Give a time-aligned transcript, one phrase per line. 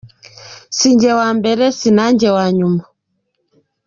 [0.77, 2.83] Si njye wa mbere sinajye wa nyuma.